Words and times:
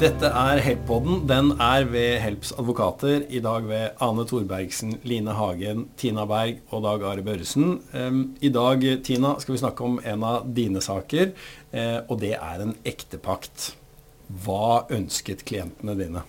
Dette 0.00 0.30
er 0.32 0.62
Help-podden. 0.64 1.26
Den 1.28 1.50
er 1.60 1.84
ved 1.84 2.22
Helps 2.22 2.54
advokater. 2.56 3.20
I 3.28 3.42
dag 3.44 3.66
ved 3.68 3.98
Ane 4.00 4.22
Thorbergsen, 4.24 4.94
Line 5.04 5.34
Hagen, 5.36 5.82
Tina 6.00 6.22
Berg 6.24 6.62
og 6.72 6.86
Dag 6.86 7.02
Are 7.04 7.24
Børresen. 7.26 7.74
Um, 7.92 8.22
I 8.40 8.48
dag, 8.48 8.80
Tina, 9.04 9.34
skal 9.42 9.52
vi 9.52 9.60
snakke 9.60 9.84
om 9.84 9.98
en 10.00 10.24
av 10.24 10.46
dine 10.56 10.80
saker, 10.80 11.34
uh, 11.74 11.98
og 12.06 12.16
det 12.22 12.32
er 12.38 12.62
en 12.64 12.72
ektepakt. 12.88 13.74
Hva 14.40 14.86
ønsket 14.88 15.44
klientene 15.44 15.98
dine? 15.98 16.24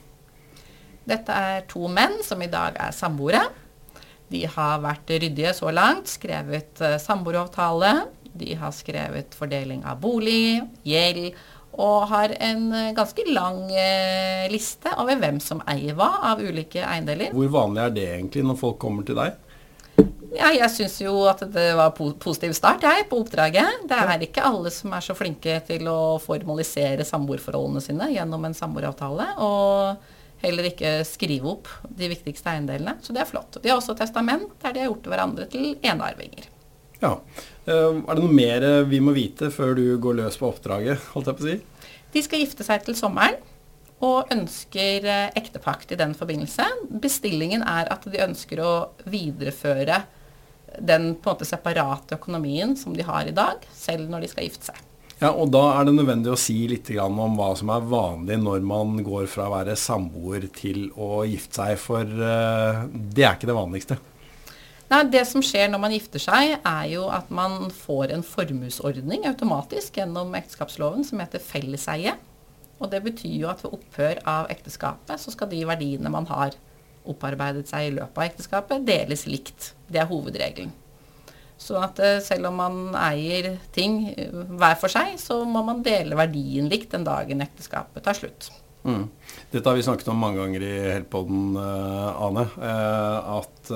Dette 1.07 1.31
er 1.31 1.63
to 1.71 1.87
menn 1.87 2.19
som 2.27 2.43
i 2.43 2.51
dag 2.51 2.75
er 2.75 2.91
samboere. 2.91 3.45
De 4.35 4.43
har 4.51 4.83
vært 4.83 5.15
ryddige 5.15 5.55
så 5.55 5.71
langt, 5.71 6.11
skrevet 6.11 6.83
uh, 6.83 6.97
samboeravtale. 6.99 8.01
De 8.35 8.51
har 8.59 8.75
skrevet 8.75 9.31
fordeling 9.39 9.87
av 9.87 10.03
bolig, 10.03 10.59
gjeld, 10.83 11.31
og 11.79 12.09
har 12.11 12.33
en 12.39 12.65
uh, 12.73 12.89
ganske 12.97 13.25
lang 13.31 13.63
uh, 13.71 14.49
liste 14.51 14.91
over 14.99 15.19
hvem 15.21 15.39
som 15.43 15.63
eier 15.71 15.95
hva 15.97 16.09
av 16.31 16.41
ulike 16.43 16.83
eiendeler. 16.83 17.31
Hvor 17.35 17.53
vanlig 17.53 17.85
er 17.85 17.95
det 17.95 18.09
egentlig 18.17 18.45
når 18.47 18.59
folk 18.59 18.79
kommer 18.81 19.07
til 19.07 19.19
deg? 19.21 19.39
Ja, 20.31 20.47
jeg 20.55 20.69
syns 20.71 20.95
jo 21.01 21.25
at 21.27 21.41
det 21.51 21.73
var 21.75 21.91
po 21.95 22.13
positiv 22.19 22.53
start, 22.55 22.85
jeg, 22.87 23.07
på 23.09 23.19
oppdraget. 23.19 23.83
Det 23.89 23.97
er 23.99 24.23
ikke 24.23 24.45
alle 24.47 24.71
som 24.71 24.93
er 24.95 25.03
så 25.03 25.15
flinke 25.17 25.57
til 25.67 25.89
å 25.91 26.15
formalisere 26.23 27.03
samboerforholdene 27.07 27.83
sine 27.83 28.07
gjennom 28.13 28.47
en 28.47 28.55
samboeravtale. 28.55 29.27
Og 29.43 30.07
heller 30.41 30.69
ikke 30.71 30.93
skrive 31.07 31.51
opp 31.51 31.69
de 31.83 32.09
viktigste 32.13 32.53
eiendelene. 32.53 32.95
Så 33.03 33.13
det 33.15 33.25
er 33.25 33.29
flott. 33.29 33.59
De 33.59 33.69
har 33.69 33.81
også 33.81 33.97
testament 33.99 34.55
der 34.63 34.73
de 34.73 34.83
har 34.83 34.89
gjort 34.89 35.11
hverandre 35.11 35.47
til 35.51 35.75
enearvinger. 35.83 36.47
Ja. 37.01 37.17
Uh, 37.67 38.01
er 38.01 38.17
det 38.17 38.23
noe 38.23 38.33
mer 38.33 38.65
vi 38.89 39.01
må 39.03 39.13
vite 39.13 39.51
før 39.53 39.75
du 39.77 39.85
går 40.01 40.17
løs 40.23 40.39
på 40.41 40.49
oppdraget, 40.49 41.11
holdt 41.13 41.29
jeg 41.29 41.37
på 41.37 41.45
å 41.45 41.49
si? 41.49 41.57
De 42.11 42.23
skal 42.25 42.41
gifte 42.41 42.65
seg 42.67 42.83
til 42.85 42.97
sommeren 42.97 43.37
og 44.01 44.31
ønsker 44.33 45.05
uh, 45.05 45.27
ektepakt 45.37 45.93
i 45.93 45.99
den 45.99 46.15
forbindelse. 46.17 46.65
Bestillingen 47.03 47.61
er 47.61 47.91
at 47.93 48.07
de 48.09 48.23
ønsker 48.25 48.63
å 48.65 48.73
videreføre 49.05 50.01
den 50.79 51.11
på 51.19 51.29
en 51.29 51.35
måte 51.35 51.47
separate 51.47 52.15
økonomien 52.15 52.73
som 52.79 52.95
de 52.95 53.05
har 53.05 53.27
i 53.27 53.35
dag, 53.35 53.61
selv 53.75 54.09
når 54.09 54.25
de 54.25 54.31
skal 54.31 54.47
gifte 54.47 54.71
seg. 54.71 54.87
Ja, 55.21 55.29
og 55.37 55.51
Da 55.53 55.61
er 55.75 55.85
det 55.85 55.93
nødvendig 55.93 56.31
å 56.33 56.39
si 56.39 56.63
litt 56.65 56.87
om 56.97 57.19
hva 57.37 57.51
som 57.57 57.69
er 57.69 57.83
vanlig 57.85 58.39
når 58.41 58.63
man 58.65 58.95
går 59.05 59.27
fra 59.29 59.45
å 59.45 59.53
være 59.53 59.77
samboer 59.77 60.47
til 60.55 60.87
å 60.97 61.21
gifte 61.29 61.61
seg, 61.61 61.75
for 61.77 62.01
uh, 62.01 62.87
det 62.89 63.27
er 63.27 63.35
ikke 63.37 63.51
det 63.51 63.59
vanligste. 63.59 63.99
Nei, 64.91 65.05
Det 65.07 65.21
som 65.27 65.43
skjer 65.45 65.69
når 65.71 65.79
man 65.79 65.93
gifter 65.95 66.19
seg, 66.19 66.57
er 66.67 66.87
jo 66.91 67.05
at 67.13 67.29
man 67.31 67.69
får 67.71 68.11
en 68.11 68.25
formuesordning 68.27 69.23
automatisk 69.29 70.01
gjennom 70.01 70.33
ekteskapsloven 70.35 71.05
som 71.07 71.21
heter 71.23 71.39
felleseie. 71.39 72.17
Og 72.81 72.89
det 72.91 72.99
betyr 73.05 73.37
jo 73.43 73.49
at 73.51 73.63
ved 73.63 73.77
opphør 73.77 74.19
av 74.27 74.51
ekteskapet 74.51 75.21
så 75.21 75.31
skal 75.31 75.47
de 75.51 75.61
verdiene 75.69 76.11
man 76.11 76.27
har 76.27 76.57
opparbeidet 77.07 77.69
seg 77.69 77.87
i 77.87 77.93
løpet 77.95 78.19
av 78.19 78.27
ekteskapet, 78.27 78.85
deles 78.85 79.25
likt. 79.29 79.71
Det 79.87 80.01
er 80.01 80.09
hovedregelen. 80.09 80.73
Så 81.61 81.77
at 81.77 81.99
eh, 82.01 82.17
selv 82.25 82.49
om 82.49 82.57
man 82.57 82.77
eier 82.97 83.53
ting 83.73 84.07
eh, 84.11 84.33
hver 84.33 84.75
for 84.81 84.91
seg, 84.91 85.13
så 85.21 85.43
må 85.45 85.61
man 85.65 85.83
dele 85.85 86.17
verdien 86.17 86.69
likt 86.71 86.91
den 86.95 87.05
dagen 87.05 87.45
ekteskapet 87.45 88.05
tar 88.05 88.17
slutt. 88.17 88.49
Mm. 88.81 89.05
Dette 89.51 89.69
har 89.69 89.77
vi 89.77 89.85
snakket 89.85 90.09
om 90.09 90.17
mange 90.17 90.41
ganger 90.41 90.63
i 90.65 90.73
Heltpodden, 90.95 91.51
uh, 91.53 92.25
Ane. 92.25 92.47
At 92.57 93.69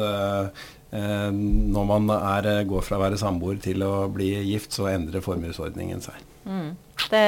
når 0.92 1.88
man 1.90 2.12
er, 2.16 2.50
går 2.70 2.84
fra 2.86 3.00
å 3.00 3.02
være 3.02 3.20
samboer 3.20 3.58
til 3.64 3.84
å 3.84 4.06
bli 4.12 4.30
gift, 4.48 4.76
så 4.76 4.88
endrer 4.92 5.24
formuesordningen 5.26 6.04
seg. 6.04 6.22
Mm. 6.46 6.70
Det, 7.10 7.26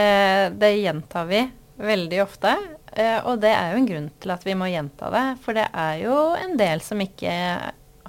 det, 0.62 0.70
gjentar 0.78 1.26
vi 1.28 1.42
veldig 1.82 2.22
ofte. 2.24 2.54
og 3.26 3.42
det 3.44 3.52
er 3.52 3.74
jo 3.74 3.82
en 3.82 3.90
grunn 3.90 4.08
til 4.22 4.34
at 4.34 4.46
vi 4.48 4.56
må 4.58 4.70
gjenta 4.72 5.10
det. 5.14 5.26
For 5.44 5.58
det 5.58 5.68
er 5.74 6.00
jo 6.06 6.16
en 6.38 6.56
del 6.60 6.84
som 6.86 7.02
ikke 7.04 7.34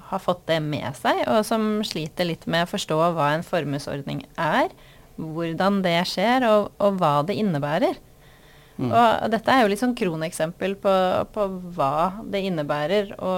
har 0.09 0.23
fått 0.23 0.47
det 0.49 0.61
med 0.65 0.97
seg, 0.97 1.25
og 1.29 1.43
som 1.47 1.81
sliter 1.87 2.29
litt 2.29 2.47
med 2.49 2.65
å 2.65 2.71
forstå 2.71 2.99
hva 3.17 3.33
en 3.35 3.45
formuesordning 3.47 4.25
er, 4.41 4.71
hvordan 5.19 5.83
det 5.85 5.99
skjer, 6.09 6.47
og, 6.49 6.71
og 6.81 7.01
hva 7.01 7.19
det 7.29 7.37
innebærer. 7.41 7.99
Mm. 8.79 8.93
Og 8.95 9.31
dette 9.33 9.51
er 9.51 9.65
jo 9.65 9.71
litt 9.73 9.81
sånn 9.83 9.97
kroneksempel 9.99 10.77
på, 10.79 10.93
på, 11.35 11.47
hva 11.75 12.23
det 12.31 12.45
innebærer 12.47 13.17
å 13.19 13.33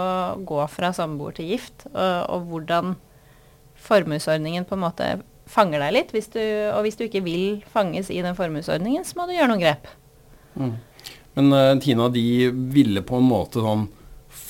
gå 0.44 0.60
fra 0.68 0.92
samboer 0.96 1.38
til 1.38 1.54
gift, 1.54 1.86
og, 1.94 2.18
og 2.28 2.50
hvordan 2.50 2.98
formuesordningen 3.80 4.66
på 4.68 4.76
en 4.76 4.84
måte 4.84 5.08
fanger 5.50 5.82
deg 5.82 5.94
litt. 5.96 6.12
Hvis 6.14 6.28
du, 6.34 6.42
og 6.74 6.84
hvis 6.84 6.98
du 7.00 7.06
ikke 7.06 7.24
vil 7.24 7.62
fanges 7.72 8.12
i 8.12 8.20
den 8.24 8.36
formuesordningen, 8.38 9.06
så 9.06 9.18
må 9.18 9.26
du 9.26 9.34
gjøre 9.36 9.52
noen 9.52 9.64
grep. 9.64 9.88
Mm. 10.60 10.76
Men 11.38 11.54
uh, 11.54 11.72
Tina, 11.82 12.10
de 12.12 12.50
ville 12.74 13.02
på 13.06 13.20
en 13.20 13.30
måte 13.30 13.64
sånn 13.64 13.88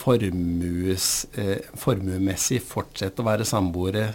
formues, 0.01 1.27
eh, 1.37 1.59
formuemessig 1.77 2.61
fortsette 2.65 3.21
å 3.21 3.27
være 3.27 3.45
samboere 3.49 4.07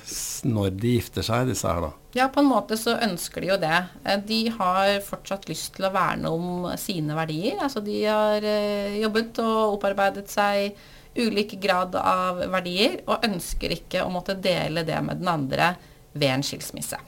når 0.45 0.73
de 0.81 0.95
gifter 0.95 1.25
seg, 1.25 1.51
disse 1.51 1.69
her 1.69 1.83
da? 1.87 1.91
Ja, 2.15 2.29
på 2.31 2.39
en 2.39 2.47
måte 2.47 2.77
så 2.79 2.93
ønsker 3.03 3.43
de 3.43 3.49
jo 3.49 3.55
det. 3.59 3.77
Eh, 4.07 4.19
de 4.23 4.41
har 4.55 5.01
fortsatt 5.03 5.49
lyst 5.51 5.73
til 5.75 5.87
å 5.87 5.91
verne 5.91 6.31
om 6.31 6.69
sine 6.79 7.17
verdier. 7.17 7.57
Altså 7.59 7.83
de 7.83 7.97
har 8.05 8.45
eh, 8.47 8.95
jobbet 9.01 9.41
og 9.43 9.75
opparbeidet 9.75 10.29
seg 10.31 10.77
ulik 11.15 11.57
grad 11.63 11.95
av 11.99 12.39
verdier, 12.51 13.01
og 13.07 13.23
ønsker 13.23 13.71
ikke 13.75 14.03
å 14.03 14.11
måtte 14.11 14.35
dele 14.39 14.83
det 14.87 14.97
med 15.03 15.19
den 15.19 15.31
andre 15.31 15.73
ved 16.15 16.31
en 16.31 16.43
skilsmisse. 16.43 16.99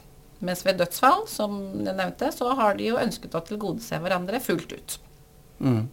Mens 0.44 0.64
ved 0.64 0.78
dødsfall, 0.80 1.24
som 1.28 1.58
jeg 1.84 1.96
nevnte, 1.96 2.30
så 2.32 2.52
har 2.56 2.76
de 2.78 2.92
jo 2.92 3.00
ønsket 3.00 3.36
å 3.36 3.42
tilgodese 3.44 4.00
hverandre 4.04 4.40
fullt 4.44 4.76
ut. 4.76 4.98
Mm. 5.58 5.88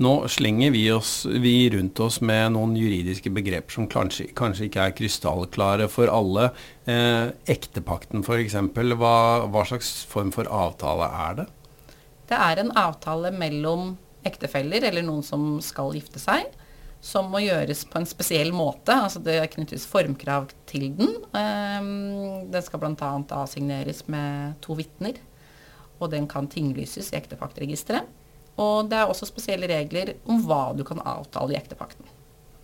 Nå 0.00 0.28
slenger 0.32 0.70
vi, 0.72 0.86
oss, 0.92 1.26
vi 1.26 1.68
rundt 1.70 2.00
oss 2.00 2.22
med 2.24 2.54
noen 2.54 2.72
juridiske 2.72 3.28
begreper 3.36 3.74
som 3.74 3.88
kanskje, 3.90 4.30
kanskje 4.32 4.70
ikke 4.70 4.84
er 4.86 4.94
krystallklare 4.96 5.88
for 5.92 6.08
alle. 6.08 6.46
Eh, 6.88 7.26
ektepakten 7.52 8.24
f.eks. 8.24 8.54
Hva, 8.96 9.16
hva 9.52 9.64
slags 9.68 9.90
form 10.08 10.30
for 10.32 10.48
avtale 10.48 11.08
er 11.26 11.34
det? 11.42 11.44
Det 12.30 12.38
er 12.38 12.62
en 12.62 12.72
avtale 12.80 13.28
mellom 13.34 13.90
ektefeller, 14.24 14.86
eller 14.88 15.04
noen 15.04 15.20
som 15.26 15.44
skal 15.64 15.92
gifte 15.98 16.22
seg, 16.22 16.48
som 17.04 17.28
må 17.28 17.42
gjøres 17.44 17.82
på 17.90 18.00
en 18.00 18.08
spesiell 18.08 18.54
måte. 18.56 18.96
altså 18.96 19.20
Det 19.20 19.36
knyttes 19.52 19.84
formkrav 19.90 20.48
til 20.70 20.86
den. 20.96 21.12
Um, 21.36 22.48
den 22.48 22.64
skal 22.64 22.80
bl.a. 22.80 23.12
avsigneres 23.36 24.06
med 24.08 24.56
to 24.64 24.78
vitner. 24.80 25.20
Og 26.00 26.08
den 26.14 26.24
kan 26.24 26.48
tinglyses 26.48 27.12
i 27.12 27.18
ektepaktregisteret. 27.20 28.08
Og 28.60 28.88
det 28.90 28.98
er 29.00 29.10
også 29.10 29.28
spesielle 29.28 29.68
regler 29.70 30.14
om 30.28 30.42
hva 30.46 30.70
du 30.76 30.84
kan 30.86 31.00
avtale 31.00 31.54
i 31.54 31.60
ektepakten. 31.60 32.06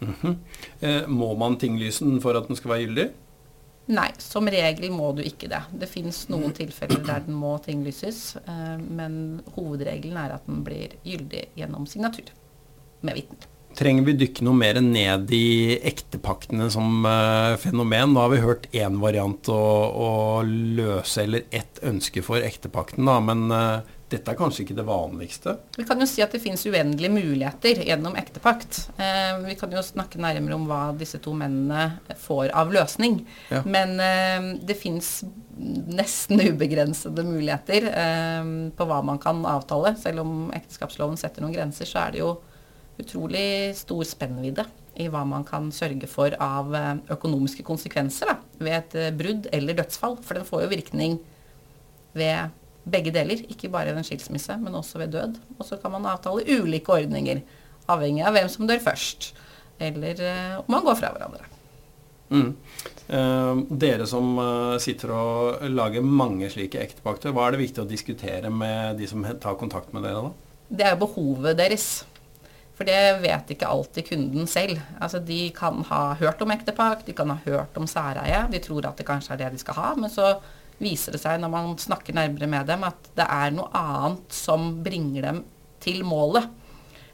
Mm 0.00 0.14
-hmm. 0.20 0.36
eh, 0.80 1.06
må 1.08 1.34
man 1.34 1.56
tinglyse 1.56 2.04
den 2.04 2.20
for 2.20 2.36
at 2.36 2.48
den 2.48 2.56
skal 2.56 2.70
være 2.70 2.84
gyldig? 2.86 3.10
Nei, 3.86 4.08
som 4.18 4.48
regel 4.50 4.90
må 4.90 5.12
du 5.14 5.22
ikke 5.22 5.48
det. 5.48 5.62
Det 5.70 5.88
fins 5.88 6.24
noen 6.28 6.52
tilfeller 6.52 7.04
der 7.06 7.20
den 7.26 7.34
må 7.38 7.52
tinglyses, 7.62 8.36
eh, 8.36 8.78
men 8.78 9.42
hovedregelen 9.54 10.16
er 10.16 10.34
at 10.34 10.46
den 10.46 10.64
blir 10.66 10.96
gyldig 11.04 11.44
gjennom 11.54 11.86
signatur 11.86 12.32
med 13.06 13.14
vitner. 13.14 13.46
Trenger 13.76 14.06
vi 14.06 14.12
dykke 14.16 14.44
noe 14.46 14.56
mer 14.56 14.78
ned 14.80 15.30
i 15.36 15.76
ektepaktene 15.84 16.70
som 16.72 17.04
eh, 17.06 17.56
fenomen? 17.60 18.14
Nå 18.14 18.24
har 18.24 18.32
vi 18.32 18.42
hørt 18.42 18.66
én 18.72 18.98
variant 19.02 19.50
å, 19.52 19.62
å, 20.06 20.10
løse, 20.46 21.22
eller 21.22 21.44
ett 21.54 21.78
ønske 21.84 22.24
for 22.26 22.42
ektepakten, 22.42 23.04
da, 23.06 23.20
men 23.20 23.46
uh, 23.52 23.84
dette 24.12 24.30
er 24.30 24.38
kanskje 24.38 24.62
ikke 24.62 24.76
det 24.78 24.84
vanligste? 24.86 25.56
Vi 25.74 25.84
kan 25.86 25.98
jo 25.98 26.06
si 26.06 26.22
at 26.22 26.34
det 26.34 26.38
finnes 26.42 26.62
uendelige 26.62 27.10
muligheter 27.10 27.80
gjennom 27.88 28.14
ektepakt. 28.18 28.84
Eh, 29.02 29.32
vi 29.42 29.56
kan 29.58 29.72
jo 29.74 29.82
snakke 29.82 30.20
nærmere 30.22 30.54
om 30.54 30.68
hva 30.70 30.80
disse 30.98 31.18
to 31.22 31.34
mennene 31.34 32.14
får 32.22 32.52
av 32.54 32.70
løsning. 32.74 33.18
Ja. 33.50 33.64
Men 33.66 33.96
eh, 34.02 34.52
det 34.62 34.78
finnes 34.78 35.10
nesten 35.56 36.42
ubegrensede 36.52 37.24
muligheter 37.26 37.88
eh, 37.90 38.50
på 38.78 38.86
hva 38.86 39.00
man 39.06 39.18
kan 39.22 39.42
avtale. 39.48 39.96
Selv 39.98 40.22
om 40.22 40.52
ekteskapsloven 40.54 41.18
setter 41.18 41.42
noen 41.42 41.56
grenser, 41.56 41.88
så 41.90 42.04
er 42.04 42.14
det 42.14 42.22
jo 42.22 42.36
utrolig 43.02 43.74
stor 43.76 44.06
spennvidde 44.08 44.64
i 44.96 45.08
hva 45.12 45.22
man 45.28 45.44
kan 45.44 45.68
sørge 45.74 46.08
for 46.08 46.36
av 46.42 46.70
eh, 46.76 46.92
økonomiske 47.16 47.64
konsekvenser 47.66 48.30
da, 48.30 48.36
ved 48.62 48.78
et 48.78 48.96
eh, 49.00 49.10
brudd 49.16 49.50
eller 49.56 49.76
dødsfall. 49.82 50.16
For 50.24 50.38
den 50.38 50.46
får 50.48 50.64
jo 50.64 50.70
virkning 50.72 51.18
ved 52.16 52.54
begge 52.86 53.12
deler. 53.14 53.42
Ikke 53.50 53.70
bare 53.72 53.92
ved 53.92 54.02
en 54.02 54.08
skilsmisse, 54.08 54.56
men 54.62 54.78
også 54.78 55.02
ved 55.02 55.14
død. 55.16 55.40
Og 55.58 55.66
så 55.68 55.78
kan 55.82 55.94
man 55.94 56.06
avtale 56.06 56.46
ulike 56.46 56.92
ordninger, 56.92 57.42
avhengig 57.90 58.24
av 58.26 58.36
hvem 58.36 58.48
som 58.52 58.68
dør 58.68 58.82
først. 58.84 59.32
Eller 59.82 60.22
uh, 60.22 60.58
om 60.62 60.72
man 60.76 60.86
går 60.86 60.98
fra 60.98 61.12
hverandre. 61.14 61.52
Mm. 62.26 62.56
Eh, 63.06 63.58
dere 63.78 64.06
som 64.10 64.32
uh, 64.40 64.80
sitter 64.82 65.12
og 65.14 65.62
lager 65.70 66.02
mange 66.02 66.48
slike 66.50 66.80
ektepakter, 66.82 67.30
hva 67.30 67.44
er 67.46 67.54
det 67.54 67.60
viktig 67.60 67.84
å 67.84 67.86
diskutere 67.86 68.50
med 68.50 68.98
de 68.98 69.06
som 69.06 69.22
tar 69.38 69.58
kontakt 69.60 69.92
med 69.94 70.02
dere 70.02 70.24
da? 70.24 70.32
Det 70.66 70.88
er 70.88 70.98
behovet 70.98 71.58
deres. 71.60 71.86
For 72.76 72.84
det 72.84 73.22
vet 73.22 73.54
ikke 73.54 73.68
alltid 73.70 74.08
kunden 74.10 74.48
selv. 74.50 74.80
Altså, 75.00 75.22
de 75.24 75.46
kan 75.56 75.80
ha 75.88 76.00
hørt 76.20 76.42
om 76.44 76.50
ektepakt, 76.52 77.06
de 77.06 77.14
kan 77.16 77.30
ha 77.32 77.38
hørt 77.46 77.78
om 77.78 77.86
særeie. 77.88 78.42
De 78.52 78.60
tror 78.60 78.90
at 78.90 78.98
det 78.98 79.06
kanskje 79.08 79.32
er 79.32 79.44
det 79.44 79.54
de 79.54 79.62
skal 79.62 79.78
ha. 79.78 79.92
Men 79.96 80.12
så 80.12 80.34
viser 80.82 81.16
det 81.16 81.22
seg 81.22 81.40
når 81.40 81.52
man 81.52 81.74
snakker 81.80 82.16
nærmere 82.16 82.48
med 82.50 82.68
dem, 82.68 82.84
at 82.86 83.10
det 83.16 83.26
er 83.26 83.54
noe 83.56 83.70
annet 83.76 84.36
som 84.36 84.68
bringer 84.84 85.30
dem 85.30 85.42
til 85.82 86.02
målet. 86.06 86.48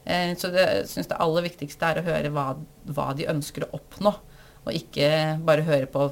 Eh, 0.05 0.33
så 0.39 0.51
jeg 0.55 0.87
syns 0.91 1.11
det 1.11 1.21
aller 1.23 1.47
viktigste 1.47 1.89
er 1.89 2.01
å 2.01 2.07
høre 2.07 2.33
hva, 2.35 2.47
hva, 2.91 3.13
de 3.19 3.29
ønsker 3.31 3.67
å 3.67 3.73
oppnå, 3.79 4.15
og 4.63 4.77
ikke 4.77 5.39
bare 5.47 5.67
høre 5.67 5.91
på 5.91 6.11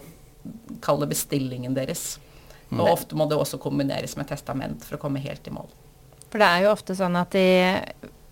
Kall 0.81 1.03
det 1.03 1.11
bestillingen 1.11 1.75
deres. 1.77 2.15
Og 2.73 2.87
ofte 2.87 3.17
må 3.19 3.27
det 3.29 3.37
også 3.37 3.59
kombineres 3.61 4.15
med 4.17 4.31
testament 4.31 4.87
for 4.87 4.97
å 4.97 5.01
komme 5.03 5.21
helt 5.21 5.45
i 5.51 5.53
mål. 5.53 5.69
For 6.31 6.41
det 6.41 6.47
er 6.47 6.65
jo 6.65 6.71
ofte 6.73 6.95
sånn 6.97 7.19
at 7.19 7.35
de 7.35 7.43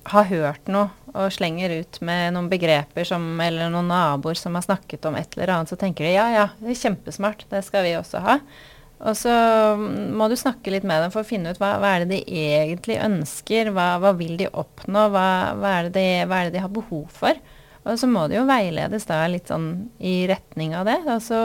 har 0.09 0.29
hørt 0.31 0.71
noe 0.73 0.89
og 1.13 1.33
slenger 1.35 1.75
ut 1.81 1.99
med 2.05 2.33
noen 2.37 2.49
begreper 2.49 3.05
som, 3.09 3.25
eller 3.43 3.69
noen 3.73 3.91
naboer 3.91 4.39
som 4.39 4.57
har 4.57 4.65
snakket 4.65 5.05
om 5.09 5.19
et 5.19 5.37
eller 5.37 5.53
annet, 5.53 5.73
så 5.73 5.79
tenker 5.81 6.07
de 6.07 6.15
ja 6.15 6.29
ja, 6.33 6.47
det 6.63 6.73
er 6.73 6.81
kjempesmart, 6.87 7.45
det 7.51 7.61
skal 7.67 7.85
vi 7.85 7.97
også 7.99 8.23
ha. 8.25 8.39
Og 8.99 9.15
så 9.15 9.33
må 9.79 10.27
du 10.27 10.35
snakke 10.39 10.73
litt 10.75 10.87
med 10.89 11.05
dem 11.05 11.13
for 11.15 11.23
å 11.23 11.29
finne 11.29 11.53
ut 11.55 11.61
hva, 11.63 11.77
hva 11.79 11.95
er 11.95 12.05
det 12.05 12.17
de 12.17 12.41
egentlig 12.43 12.99
ønsker, 12.99 13.71
hva, 13.75 13.93
hva 14.03 14.11
vil 14.19 14.35
de 14.41 14.49
oppnå, 14.51 15.05
hva, 15.15 15.29
er 15.71 15.93
de, 15.95 16.07
hva, 16.27 16.41
er 16.41 16.49
det 16.49 16.57
de, 16.57 16.65
har 16.65 16.73
behov 16.75 17.07
for. 17.15 17.39
Og 17.87 18.01
så 18.01 18.09
må 18.11 18.27
det 18.29 18.41
jo 18.41 18.49
veiledes 18.49 19.07
da 19.09 19.23
litt 19.31 19.53
sånn 19.53 19.89
i 20.03 20.21
retning 20.29 20.75
av 20.77 20.89
det. 20.91 20.99
Og 21.07 21.23
så 21.25 21.41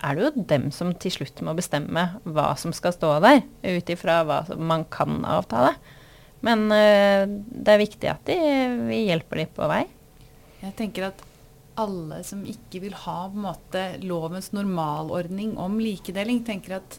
er 0.00 0.16
det 0.16 0.24
jo 0.24 0.44
dem 0.48 0.70
som 0.72 0.94
til 0.96 1.12
slutt 1.18 1.44
må 1.44 1.52
bestemme 1.58 2.06
hva 2.24 2.52
som 2.58 2.72
skal 2.76 2.96
stå 2.96 3.12
der, 3.26 3.42
ut 3.60 3.92
ifra 3.92 4.22
hva 4.24 4.42
man 4.56 4.88
kan 4.90 5.20
avtale. 5.28 5.76
Men 6.46 6.70
uh, 6.72 7.28
det 7.28 7.74
er 7.74 7.82
viktig 7.82 8.08
at 8.08 8.24
de, 8.28 8.38
vi 8.88 9.04
hjelper 9.10 9.42
dem 9.42 9.52
på 9.52 9.68
vei. 9.68 9.84
Jeg 10.64 10.76
tenker 10.78 11.10
at 11.10 11.20
alle 11.80 12.22
som 12.26 12.42
ikke 12.48 12.82
vil 12.84 12.96
ha 13.06 13.20
måte 13.32 13.84
lovens 14.04 14.52
normalordning 14.56 15.56
om 15.60 15.78
likedeling, 15.80 16.44
tenker 16.46 16.78
at 16.80 16.98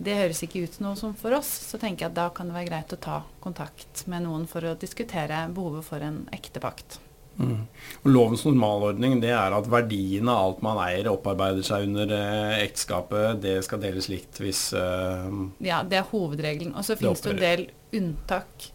det 0.00 0.16
høres 0.16 0.40
ikke 0.46 0.64
ut 0.64 0.78
noe 0.80 0.96
som 0.96 1.12
for 1.18 1.36
oss. 1.36 1.50
Så 1.70 1.80
tenker 1.80 2.06
jeg 2.06 2.12
at 2.14 2.18
da 2.18 2.30
kan 2.32 2.48
det 2.48 2.56
være 2.56 2.70
greit 2.70 2.96
å 2.96 3.00
ta 3.00 3.20
kontakt 3.44 4.06
med 4.08 4.24
noen 4.24 4.46
for 4.48 4.64
å 4.64 4.78
diskutere 4.80 5.44
behovet 5.52 5.84
for 5.84 6.04
en 6.04 6.22
ektepakt. 6.32 7.00
Mm. 7.40 7.66
Lovens 8.08 8.42
normalordning 8.44 9.20
det 9.22 9.30
er 9.32 9.54
at 9.56 9.68
verdien 9.70 10.28
av 10.28 10.42
alt 10.42 10.64
man 10.64 10.80
eier, 10.82 11.08
opparbeider 11.12 11.64
seg 11.64 11.86
under 11.88 12.12
eh, 12.16 12.64
ekteskapet. 12.64 13.40
Det 13.44 13.54
skal 13.64 13.80
deles 13.84 14.10
likt 14.12 14.40
hvis 14.42 14.66
eh, 14.76 15.30
Ja, 15.64 15.80
det 15.84 16.00
er 16.00 16.10
hovedregelen. 16.10 16.74
Og 16.76 16.84
så 16.84 16.98
finnes 17.00 17.24
det 17.24 17.36
en 17.36 17.44
del 17.44 17.66
unntak 18.00 18.70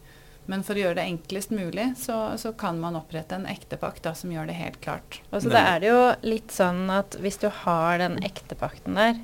men 0.52 0.64
for 0.66 0.78
å 0.78 0.84
gjøre 0.84 1.00
det 1.00 1.06
enklest 1.10 1.54
mulig, 1.56 1.92
så, 1.98 2.18
så 2.42 2.52
kan 2.58 2.78
man 2.82 2.98
opprette 3.00 3.38
en 3.38 3.48
ektepakt 3.50 4.04
da, 4.06 4.14
som 4.18 4.34
gjør 4.34 4.50
det 4.50 4.58
helt 4.60 4.78
klart. 4.84 5.22
Altså, 5.32 5.50
da 5.54 5.64
er 5.74 5.82
det 5.82 5.90
jo 5.90 6.02
litt 6.28 6.54
sånn 6.54 6.86
at 6.94 7.18
hvis 7.22 7.40
du 7.42 7.48
har 7.64 7.98
den 8.02 8.20
ektepakten 8.26 9.00
der, 9.00 9.18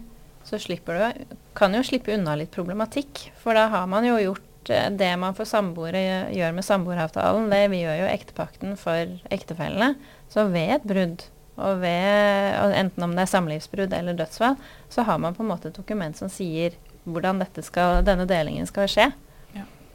så 0.47 0.57
slipper 0.59 0.97
du 0.97 1.35
kan 1.57 1.75
jo 1.77 1.83
slippe 1.85 2.15
unna 2.15 2.33
litt 2.39 2.51
problematikk. 2.53 3.27
For 3.41 3.57
da 3.57 3.67
har 3.71 3.85
man 3.91 4.07
jo 4.07 4.17
gjort 4.19 4.71
eh, 4.73 4.89
det 4.97 5.11
man 5.21 5.37
for 5.37 5.49
samboere 5.49 6.31
gjør 6.33 6.55
med 6.57 6.65
samboeravtalen. 6.65 7.51
Det 7.53 7.61
vi 7.73 7.83
gjør 7.83 8.01
jo 8.01 8.09
ektepakten 8.09 8.77
for 8.79 9.17
ektefellene. 9.33 9.93
Så 10.31 10.47
ved 10.51 10.77
et 10.77 10.87
brudd, 10.87 11.25
og 11.61 11.81
ved, 11.83 12.77
enten 12.79 13.05
om 13.05 13.13
det 13.13 13.25
er 13.25 13.33
samlivsbrudd 13.35 13.93
eller 13.93 14.17
dødsfall, 14.17 14.55
så 14.89 15.05
har 15.05 15.19
man 15.21 15.35
på 15.37 15.43
en 15.45 15.51
måte 15.51 15.69
et 15.69 15.77
dokument 15.77 16.17
som 16.17 16.31
sier 16.31 16.77
hvordan 17.03 17.41
skal, 17.65 18.01
denne 18.05 18.27
delingen 18.29 18.67
skal 18.69 18.89
skje. 18.89 19.11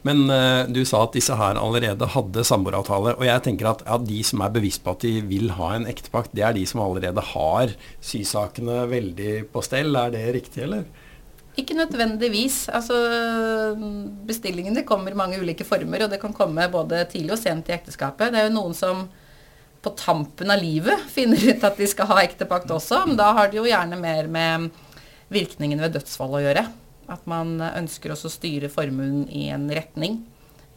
Men 0.05 0.27
uh, 0.29 0.67
du 0.69 0.83
sa 0.85 1.01
at 1.05 1.15
disse 1.17 1.35
her 1.35 1.57
allerede 1.59 2.09
hadde 2.13 2.45
samboeravtale. 2.47 3.15
Og 3.17 3.25
jeg 3.27 3.43
tenker 3.47 3.71
at 3.71 3.83
ja, 3.87 3.97
de 4.01 4.21
som 4.27 4.43
er 4.45 4.53
bevisst 4.53 4.83
på 4.85 4.93
at 4.93 5.03
de 5.03 5.15
vil 5.25 5.51
ha 5.57 5.73
en 5.75 5.87
ektepakt, 5.89 6.35
det 6.37 6.45
er 6.45 6.55
de 6.57 6.65
som 6.69 6.83
allerede 6.85 7.23
har 7.33 7.73
sysakene 8.03 8.85
veldig 8.91 9.33
på 9.53 9.65
stell. 9.65 9.95
Er 9.97 10.13
det 10.13 10.23
riktig, 10.37 10.63
eller? 10.67 10.85
Ikke 11.57 11.73
nødvendigvis. 11.73 12.67
Altså, 12.69 12.95
bestillingene 14.29 14.85
kommer 14.85 15.11
i 15.11 15.17
mange 15.17 15.39
ulike 15.41 15.65
former, 15.65 16.05
og 16.05 16.11
det 16.13 16.21
kan 16.21 16.35
komme 16.37 16.69
både 16.71 17.01
tidlig 17.09 17.33
og 17.33 17.41
sent 17.41 17.71
i 17.71 17.75
ekteskapet. 17.75 18.29
Det 18.33 18.43
er 18.43 18.51
jo 18.51 18.57
noen 18.59 18.77
som 18.77 19.07
på 19.81 19.93
tampen 19.97 20.51
av 20.53 20.61
livet 20.61 21.07
finner 21.15 21.41
ut 21.49 21.65
at 21.65 21.79
de 21.79 21.87
skal 21.89 22.11
ha 22.11 22.21
ektepakt 22.23 22.71
også, 22.73 23.05
men 23.09 23.17
da 23.19 23.31
har 23.37 23.49
det 23.49 23.59
jo 23.59 23.65
gjerne 23.69 23.97
mer 23.99 24.29
med 24.29 24.69
virkningen 25.33 25.81
ved 25.81 25.97
dødsfall 25.97 26.37
å 26.37 26.43
gjøre. 26.45 26.67
At 27.07 27.27
man 27.29 27.55
ønsker 27.63 28.11
også 28.11 28.27
å 28.27 28.35
styre 28.35 28.69
formuen 28.71 29.25
i 29.31 29.47
en 29.53 29.69
retning. 29.71 30.19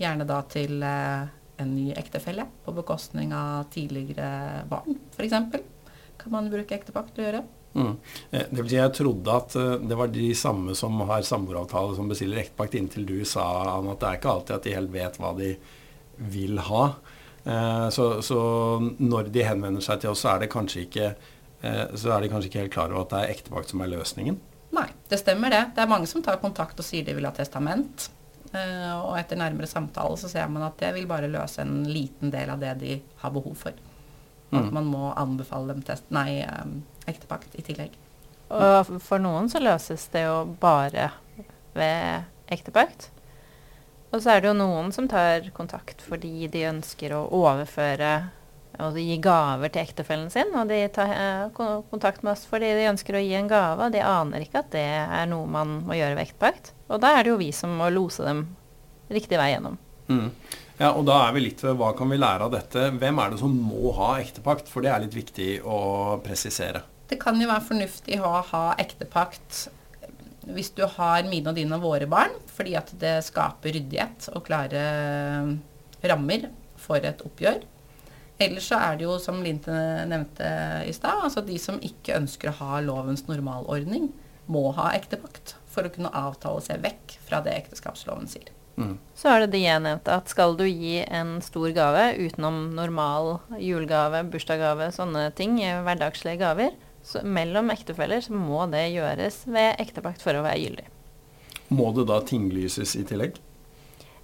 Gjerne 0.01 0.27
da 0.29 0.41
til 0.49 0.79
eh, 0.87 1.31
en 1.61 1.73
ny 1.75 1.91
ektefelle 1.99 2.47
på 2.65 2.75
bekostning 2.77 3.35
av 3.37 3.67
tidligere 3.75 4.63
barn, 4.71 4.97
f.eks. 5.13 5.35
Kan 6.21 6.33
man 6.33 6.51
bruke 6.53 6.77
ektepakt 6.77 7.13
til 7.17 7.25
å 7.25 7.27
gjøre. 7.27 7.41
Mm. 7.75 7.91
Eh, 8.31 8.47
det 8.47 8.63
vil 8.63 8.71
si 8.71 8.79
Jeg 8.79 8.95
trodde 8.97 9.35
at 9.43 9.57
eh, 9.59 9.75
det 9.91 9.99
var 9.99 10.13
de 10.15 10.29
samme 10.39 10.77
som 10.79 11.03
har 11.11 11.27
samboeravtale 11.27 11.99
som 11.99 12.09
bestiller 12.11 12.45
ektepakt, 12.45 12.79
inntil 12.79 13.09
du 13.09 13.19
sa 13.29 13.47
at 13.75 13.91
det 13.91 14.09
er 14.09 14.21
ikke 14.21 14.35
alltid 14.37 14.57
at 14.57 14.69
de 14.69 14.77
helt 14.79 14.95
vet 14.95 15.19
hva 15.21 15.35
de 15.39 15.55
vil 16.31 16.63
ha. 16.69 16.85
Så, 17.89 18.07
så 18.21 18.39
når 19.01 19.31
de 19.33 19.47
henvender 19.47 19.81
seg 19.81 20.03
til 20.03 20.11
oss, 20.11 20.21
så 20.21 20.35
er, 20.35 20.43
det 20.43 20.75
ikke, 20.83 21.07
så 21.97 22.11
er 22.13 22.21
de 22.21 22.29
kanskje 22.29 22.51
ikke 22.51 22.61
helt 22.61 22.75
klar 22.75 22.93
over 22.93 23.07
at 23.07 23.15
det 23.15 23.21
er 23.23 23.33
ektepakt 23.33 23.73
som 23.73 23.81
er 23.81 23.89
løsningen? 23.95 24.37
Nei, 24.77 24.87
det 25.11 25.19
stemmer 25.19 25.51
det. 25.51 25.63
Det 25.75 25.83
er 25.83 25.91
mange 25.91 26.09
som 26.11 26.23
tar 26.23 26.41
kontakt 26.43 26.79
og 26.79 26.87
sier 26.87 27.07
de 27.07 27.15
vil 27.17 27.27
ha 27.27 27.33
testament. 27.35 28.09
Uh, 28.51 28.97
og 29.07 29.15
etter 29.19 29.39
nærmere 29.39 29.69
samtale 29.71 30.17
så 30.19 30.31
ser 30.31 30.49
man 30.51 30.65
at 30.67 30.79
det 30.81 30.91
vil 30.97 31.07
bare 31.11 31.31
løse 31.31 31.63
en 31.63 31.85
liten 31.87 32.33
del 32.35 32.51
av 32.51 32.63
det 32.63 32.75
de 32.83 32.97
har 33.23 33.35
behov 33.35 33.55
for. 33.59 33.77
Mm. 34.51 34.59
At 34.59 34.73
man 34.75 34.89
må 34.91 35.13
anbefale 35.15 35.75
dem 35.75 35.85
test, 35.87 36.09
nei, 36.15 36.43
um, 36.47 36.81
ektepakt 37.11 37.55
i 37.59 37.65
tillegg. 37.67 37.95
Og 38.51 38.97
for 39.05 39.23
noen 39.23 39.47
så 39.51 39.63
løses 39.63 40.09
det 40.11 40.25
jo 40.25 40.43
bare 40.61 41.13
ved 41.79 42.27
ektepakt. 42.51 43.11
Og 44.11 44.19
så 44.19 44.35
er 44.35 44.43
det 44.43 44.51
jo 44.51 44.59
noen 44.59 44.91
som 44.95 45.07
tar 45.11 45.47
kontakt 45.55 46.03
fordi 46.03 46.49
de 46.51 46.67
ønsker 46.73 47.15
å 47.15 47.29
overføre 47.39 48.11
og 48.87 48.97
de 48.97 49.05
gir 49.05 49.21
gaver 49.25 49.73
til 49.73 49.83
ektefellen 49.83 50.31
sin. 50.33 50.53
Og 50.57 50.71
de 50.71 50.81
tar 50.95 51.13
eh, 51.15 51.61
kontakt 51.91 52.25
med 52.25 52.35
oss 52.35 52.47
fordi 52.49 52.73
de 52.79 52.89
ønsker 52.91 53.19
å 53.19 53.23
gi 53.25 53.37
en 53.39 53.51
gave. 53.51 53.87
Og 53.87 53.95
de 53.95 54.03
aner 54.05 54.47
ikke 54.47 54.63
at 54.65 54.73
det 54.75 54.87
er 55.03 55.29
noe 55.31 55.49
man 55.51 55.81
må 55.87 55.99
gjøre 55.99 56.17
ved 56.19 56.29
ektepakt. 56.29 56.73
Og 56.91 57.03
da 57.03 57.15
er 57.17 57.25
det 57.25 57.35
jo 57.35 57.41
vi 57.41 57.53
som 57.57 57.75
må 57.79 57.91
lose 57.93 58.27
dem 58.27 58.47
riktig 59.11 59.41
vei 59.41 59.53
gjennom. 59.55 59.79
Mm. 60.11 60.29
Ja, 60.81 60.95
og 60.95 61.05
da 61.07 61.19
er 61.27 61.35
vi 61.37 61.43
litt 61.45 61.61
ved 61.61 61.77
hva 61.77 61.91
kan 61.97 62.09
vi 62.11 62.19
lære 62.19 62.47
av 62.47 62.55
dette. 62.55 62.87
Hvem 62.97 63.21
er 63.21 63.33
det 63.33 63.43
som 63.43 63.53
må 63.53 63.93
ha 63.99 64.15
ektepakt? 64.23 64.71
For 64.73 64.85
det 64.85 64.95
er 64.95 65.05
litt 65.05 65.19
viktig 65.19 65.51
å 65.61 65.81
presisere. 66.25 66.87
Det 67.11 67.19
kan 67.21 67.37
jo 67.43 67.51
være 67.51 67.67
fornuftig 67.67 68.21
å 68.23 68.39
ha 68.53 68.65
ektepakt 68.81 69.67
hvis 70.51 70.73
du 70.73 70.87
har 70.89 71.27
mine 71.29 71.53
og 71.53 71.59
dine 71.59 71.77
og 71.77 71.85
våre 71.85 72.07
barn, 72.11 72.33
fordi 72.49 72.73
at 72.79 72.93
det 73.01 73.19
skaper 73.27 73.75
ryddighet 73.77 74.31
og 74.33 74.45
klare 74.47 74.85
rammer 76.01 76.49
for 76.81 77.05
et 77.05 77.21
oppgjør. 77.27 77.61
Ellers 78.41 78.71
så 78.71 78.79
er 78.81 78.97
det 78.97 79.05
jo, 79.05 79.19
som 79.21 79.43
Linte 79.45 79.75
nevnte 80.09 80.49
i 80.89 80.95
stad, 80.97 81.27
altså 81.27 81.43
de 81.45 81.59
som 81.61 81.81
ikke 81.85 82.17
ønsker 82.17 82.51
å 82.51 82.59
ha 82.63 82.81
lovens 82.85 83.27
normalordning, 83.29 84.09
må 84.51 84.71
ha 84.79 84.91
ektepakt 84.97 85.55
for 85.71 85.87
å 85.87 85.93
kunne 85.93 86.13
avtale 86.17 86.63
seg 86.65 86.81
vekk 86.83 87.19
fra 87.27 87.43
det 87.45 87.53
ekteskapsloven 87.59 88.31
sier. 88.31 88.49
Mm. 88.81 88.97
Så 89.19 89.29
er 89.29 89.43
det 89.43 89.51
det 89.53 89.61
jeg 89.63 89.83
nevnte, 89.85 90.17
at 90.17 90.33
skal 90.33 90.57
du 90.57 90.65
gi 90.65 91.03
en 91.05 91.37
stor 91.45 91.69
gave 91.77 92.07
utenom 92.17 92.71
normal 92.77 93.37
julegave, 93.61 94.23
bursdagsgave, 94.33 94.89
sånne 94.97 95.29
ting, 95.37 95.59
hverdagslige 95.85 96.41
gaver, 96.41 96.73
så 97.05 97.23
mellom 97.25 97.71
ektefeller 97.73 98.25
så 98.25 98.37
må 98.37 98.65
det 98.73 98.87
gjøres 98.95 99.43
ved 99.49 99.81
ektepakt 99.83 100.25
for 100.25 100.37
å 100.37 100.45
være 100.47 100.65
gyldig. 100.65 100.89
Må 101.77 101.93
det 101.97 102.09
da 102.11 102.19
tinglyses 102.27 102.97
i 102.99 103.05
tillegg? 103.07 103.39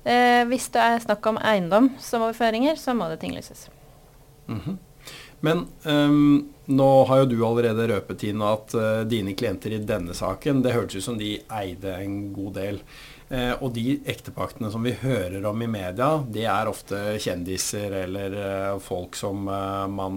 Eh, 0.07 0.43
hvis 0.51 0.69
det 0.75 0.83
er 0.83 1.03
snakk 1.03 1.27
om 1.29 1.39
eiendomsoverføringer, 1.39 2.79
så 2.81 2.95
må 2.97 3.11
det 3.11 3.21
tinglyses. 3.23 3.67
Men 5.41 5.67
um, 5.85 6.47
nå 6.67 6.89
har 7.05 7.23
jo 7.23 7.29
du 7.31 7.37
allerede 7.47 7.89
røpet 7.91 8.25
inn 8.31 8.43
at 8.45 8.73
uh, 8.77 9.03
dine 9.09 9.37
klienter 9.39 9.77
i 9.77 9.83
denne 9.85 10.17
saken, 10.17 10.63
det 10.65 10.75
hørtes 10.75 11.03
ut 11.03 11.11
som 11.11 11.21
de 11.21 11.37
eide 11.61 11.99
en 12.01 12.17
god 12.35 12.57
del. 12.57 12.81
Uh, 13.27 13.53
og 13.59 13.73
de 13.75 13.99
ektepaktene 14.07 14.71
som 14.73 14.87
vi 14.87 14.95
hører 15.01 15.45
om 15.51 15.63
i 15.63 15.69
media, 15.71 16.09
det 16.33 16.47
er 16.51 16.71
ofte 16.71 17.19
kjendiser 17.23 17.95
eller 18.05 18.39
uh, 18.39 18.79
folk 18.83 19.19
som 19.19 19.47
man 19.47 20.17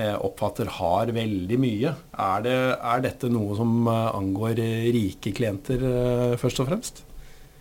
oppfatter 0.00 0.70
har 0.78 1.12
veldig 1.14 1.58
mye. 1.60 1.92
Er, 2.16 2.42
det, 2.46 2.56
er 2.78 3.04
dette 3.04 3.30
noe 3.32 3.58
som 3.58 3.90
angår 3.90 4.62
rike 4.94 5.34
klienter 5.36 5.84
først 6.40 6.62
og 6.64 6.70
fremst? 6.70 7.04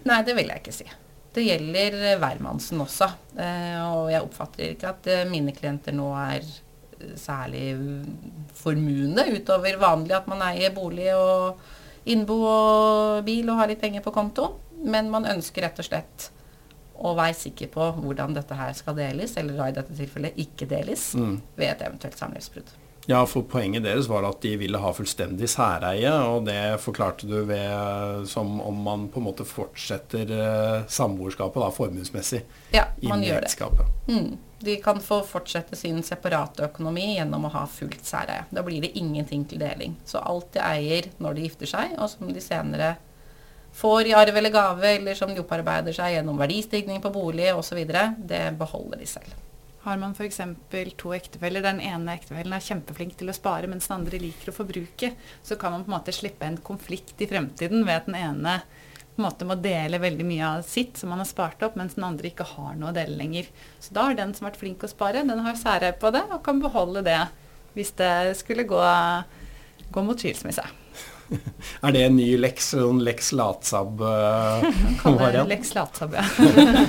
Nei, 0.07 0.21
det 0.25 0.37
vil 0.37 0.49
jeg 0.53 0.63
ikke 0.63 0.77
si. 0.79 0.87
Det 1.33 1.45
gjelder 1.45 2.17
hvermannsen 2.21 2.81
også. 2.81 3.09
Eh, 3.37 3.81
og 3.85 4.09
jeg 4.13 4.25
oppfatter 4.25 4.71
ikke 4.73 4.93
at 4.93 5.09
eh, 5.11 5.27
mine 5.29 5.53
klienter 5.55 5.93
nå 5.95 6.07
er 6.17 6.41
eh, 6.41 7.13
særlig 7.19 7.67
formuende 8.57 9.27
utover 9.35 9.77
vanlig 9.81 10.17
at 10.17 10.29
man 10.31 10.41
eier 10.49 10.73
bolig 10.73 11.11
og 11.13 11.61
innbo 12.09 12.39
og 12.49 13.21
bil 13.27 13.51
og 13.51 13.61
har 13.61 13.69
litt 13.69 13.81
penger 13.83 14.05
på 14.05 14.15
konto. 14.15 14.51
Men 14.79 15.11
man 15.13 15.27
ønsker 15.29 15.67
rett 15.67 15.79
og 15.81 15.89
slett 15.89 16.29
å 16.99 17.13
være 17.15 17.37
sikker 17.37 17.69
på 17.71 17.85
hvordan 18.01 18.35
dette 18.35 18.57
her 18.59 18.73
skal 18.75 18.97
deles, 18.97 19.37
eller 19.39 19.59
i 19.69 19.75
dette 19.75 19.95
tilfellet 19.95 20.39
ikke 20.43 20.67
deles, 20.67 21.13
mm. 21.15 21.35
ved 21.55 21.71
et 21.71 21.83
eventuelt 21.87 22.19
samlivsbrudd. 22.19 22.73
Ja, 23.09 23.23
for 23.25 23.41
poenget 23.49 23.81
deres 23.87 24.05
var 24.05 24.21
at 24.27 24.37
de 24.45 24.51
ville 24.61 24.77
ha 24.77 24.89
fullstendig 24.93 25.47
særeie, 25.49 26.11
og 26.29 26.43
det 26.45 26.77
forklarte 26.83 27.25
du 27.25 27.39
ved 27.49 28.27
som 28.29 28.59
om 28.61 28.83
man 28.85 29.07
på 29.09 29.17
en 29.17 29.25
måte 29.25 29.47
fortsetter 29.49 30.29
uh, 30.29 30.83
samboerskapet 30.85 31.57
da, 31.63 31.71
formuesmessig 31.73 32.43
ja, 32.75 32.85
man 33.09 33.25
gjør. 33.25 33.47
Det. 33.49 33.87
Mm. 34.13 34.37
De 34.61 34.77
kan 34.83 35.01
få 35.01 35.23
fortsette 35.25 35.79
sin 35.79 36.03
separate 36.05 36.67
økonomi 36.67 37.15
gjennom 37.15 37.49
å 37.49 37.53
ha 37.55 37.65
fullt 37.79 38.05
særeie. 38.05 38.45
Da 38.53 38.61
blir 38.67 38.85
det 38.85 38.93
ingenting 39.01 39.47
til 39.49 39.65
deling. 39.65 39.97
Så 40.05 40.21
alt 40.21 40.53
de 40.53 40.61
eier 40.61 41.09
når 41.17 41.39
de 41.39 41.49
gifter 41.49 41.73
seg, 41.73 41.97
og 41.97 42.13
som 42.13 42.29
de 42.29 42.45
senere 42.45 42.93
får 43.73 44.13
i 44.13 44.17
arv 44.21 44.37
eller 44.37 44.53
gave, 44.53 44.95
eller 44.99 45.17
som 45.17 45.33
de 45.33 45.41
opparbeider 45.41 45.97
seg 45.97 46.19
gjennom 46.19 46.37
verdistigning 46.37 47.01
på 47.01 47.09
bolig 47.17 47.49
osv., 47.55 47.81
det 48.29 48.45
beholder 48.61 49.01
de 49.01 49.09
selv. 49.17 49.33
Har 49.85 49.97
man 49.97 50.11
f.eks. 50.11 50.41
to 50.99 51.13
ektefeller, 51.15 51.63
den 51.63 51.79
ene 51.79 52.17
ektefellen 52.17 52.55
er 52.55 52.63
kjempeflink 52.63 53.15
til 53.19 53.31
å 53.31 53.35
spare, 53.35 53.69
mens 53.71 53.87
den 53.87 54.01
andre 54.01 54.19
liker 54.19 54.51
å 54.51 54.57
forbruke, 54.57 55.13
så 55.43 55.55
kan 55.59 55.71
man 55.71 55.85
på 55.85 55.91
en 55.91 55.95
måte 55.95 56.15
slippe 56.15 56.47
en 56.47 56.59
konflikt 56.59 57.21
i 57.23 57.29
fremtiden 57.29 57.85
ved 57.87 58.01
at 58.01 58.09
den 58.09 58.19
ene 58.19 58.59
på 59.19 59.23
en 59.23 59.27
måte 59.27 59.47
må 59.47 59.55
dele 59.59 59.99
veldig 59.99 60.25
mye 60.27 60.49
av 60.49 60.65
sitt 60.67 60.99
som 60.99 61.11
man 61.11 61.19
har 61.23 61.27
spart 61.27 61.63
opp, 61.63 61.79
mens 61.79 61.95
den 61.95 62.05
andre 62.07 62.29
ikke 62.29 62.47
har 62.53 62.75
noe 62.79 62.91
å 62.91 62.95
dele 62.95 63.17
lenger. 63.19 63.47
Så 63.79 63.95
da 63.95 64.07
har 64.07 64.19
den 64.19 64.35
som 64.35 64.45
har 64.45 64.53
vært 64.53 64.61
flink 64.61 64.83
å 64.83 64.91
spare, 64.91 65.23
den 65.27 65.45
har 65.47 65.59
særeie 65.59 65.95
på 65.99 66.11
det 66.15 66.25
og 66.27 66.43
kan 66.45 66.59
beholde 66.63 67.03
det 67.07 67.21
hvis 67.75 67.91
det 67.99 68.13
skulle 68.39 68.67
gå, 68.67 68.83
gå 69.91 70.03
mot 70.03 70.19
skilsmisse. 70.19 70.63
Er 71.85 71.93
det 71.93 72.01
en 72.07 72.15
ny 72.17 72.37
Lex, 72.39 72.71
Sånn 72.73 73.03
Lex 73.05 73.31
Latsab-variant? 73.37 75.45
Uh, 75.45 75.49
Lex 75.49 75.73
Latsab, 75.77 76.15
ja. 76.17 76.25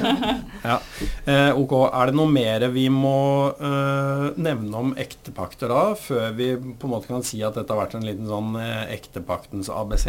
ja. 0.71 0.77
Eh, 1.25 1.59
ok, 1.59 1.73
Er 1.89 2.11
det 2.11 2.17
noe 2.19 2.31
mer 2.33 2.69
vi 2.75 2.87
må 2.93 3.51
eh, 3.55 4.27
nevne 4.41 4.81
om 4.81 4.95
ektepakter 5.01 5.69
da, 5.73 5.83
før 5.99 6.31
vi 6.39 6.53
på 6.57 6.89
en 6.89 6.95
måte 6.95 7.11
kan 7.11 7.25
si 7.27 7.43
at 7.47 7.57
dette 7.59 7.73
har 7.73 7.83
vært 7.83 7.97
en 7.99 8.07
liten 8.07 8.31
sånn 8.31 8.55
uh, 8.59 8.85
ektepaktens 8.93 9.71
ABC? 9.73 10.07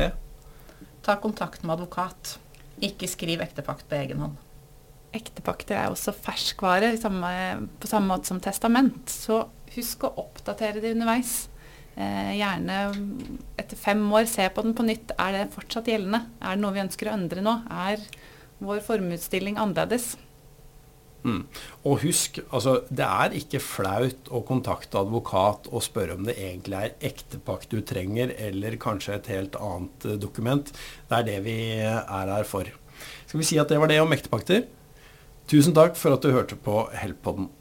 Ta 1.05 1.17
kontakt 1.21 1.65
med 1.65 1.79
advokat. 1.79 2.37
Ikke 2.81 3.09
skriv 3.09 3.41
ektepakt 3.43 3.87
på 3.89 3.97
egen 3.99 4.21
hånd. 4.23 4.35
Ektepakter 5.15 5.75
er 5.75 5.91
også 5.91 6.13
ferskvare 6.15 6.93
samme, 6.99 7.31
på 7.81 7.89
samme 7.89 8.13
måte 8.13 8.31
som 8.31 8.39
testament. 8.43 9.11
Så 9.11 9.43
husk 9.75 10.05
å 10.07 10.15
oppdatere 10.23 10.83
det 10.83 10.93
underveis. 10.95 11.33
Eh, 11.99 12.33
gjerne 12.39 12.79
etter 13.59 13.77
fem 13.79 14.01
år 14.15 14.25
se 14.29 14.47
på 14.53 14.63
den 14.65 14.75
på 14.77 14.85
nytt. 14.87 15.13
Er 15.19 15.35
det 15.35 15.53
fortsatt 15.55 15.89
gjeldende? 15.91 16.23
Er 16.39 16.55
det 16.55 16.63
noe 16.63 16.75
vi 16.75 16.83
ønsker 16.85 17.09
å 17.09 17.15
endre 17.17 17.43
nå? 17.45 17.55
Er 17.67 18.03
vår 18.61 18.83
formuesutstilling 18.85 19.59
annerledes? 19.59 20.13
Mm. 21.21 21.43
Og 21.85 22.01
husk, 22.01 22.39
altså, 22.49 22.79
det 22.89 23.05
er 23.05 23.35
ikke 23.37 23.61
flaut 23.61 24.31
å 24.33 24.41
kontakte 24.47 25.01
advokat 25.03 25.69
og 25.69 25.83
spørre 25.85 26.15
om 26.17 26.25
det 26.25 26.37
egentlig 26.39 26.79
er 26.79 26.95
ektepakt 27.11 27.73
du 27.73 27.83
trenger, 27.85 28.33
eller 28.41 28.79
kanskje 28.81 29.19
et 29.19 29.29
helt 29.35 29.57
annet 29.59 30.07
uh, 30.07 30.17
dokument. 30.21 30.71
Det 31.09 31.19
er 31.19 31.27
det 31.27 31.39
vi 31.45 31.57
er 31.85 32.33
her 32.33 32.47
for. 32.49 32.69
Skal 33.27 33.41
vi 33.41 33.47
si 33.47 33.61
at 33.61 33.69
det 33.69 33.77
var 33.81 33.91
det 33.91 34.01
om 34.01 34.13
ektepakter? 34.15 34.65
Tusen 35.51 35.75
takk 35.77 35.97
for 35.99 36.15
at 36.15 36.25
du 36.25 36.33
hørte 36.33 36.57
på 36.57 36.87
Help-podden. 36.95 37.51